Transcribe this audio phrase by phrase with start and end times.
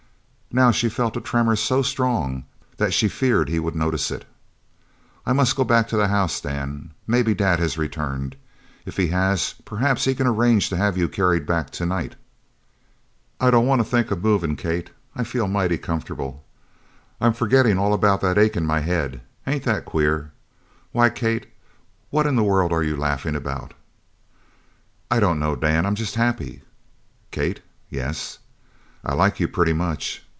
[0.53, 2.43] Now she felt a tremor so strong
[2.75, 4.25] that she feared he would notice it.
[5.25, 6.91] "I must go back to the house, Dan.
[7.07, 8.35] Maybe Dad has returned.
[8.85, 12.17] If he has, perhaps he can arrange to have you carried back tonight."
[13.39, 14.89] "I don't want to think of movin', Kate.
[15.15, 16.43] I feel mighty comfortable.
[17.21, 19.21] I'm forgettin' all about that ache in my head.
[19.47, 20.33] Ain't that queer?
[20.91, 21.45] Why, Kate,
[22.09, 23.73] what in the world are you laughin' about?"
[25.09, 25.85] "I don't know, Dan.
[25.85, 26.61] I'm just happy!"
[27.31, 28.39] "Kate." "Yes?"
[29.05, 30.25] "I like you pretty much."